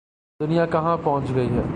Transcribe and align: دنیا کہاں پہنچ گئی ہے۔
دنیا 0.39 0.65
کہاں 0.65 0.97
پہنچ 1.03 1.35
گئی 1.35 1.49
ہے۔ 1.49 1.63